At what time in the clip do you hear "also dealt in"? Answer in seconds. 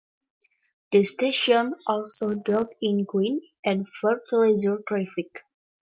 1.85-3.03